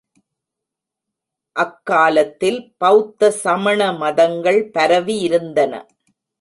[1.55, 5.73] அக்காலத்தில் பௌத்த சமண மதங்கள் பரவியிருந்தன.